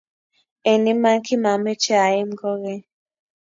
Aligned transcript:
Eng 0.71 0.85
Iman 0.93 1.17
kimameche 1.25 1.95
aim 2.07 2.29
kogeny 2.39 2.83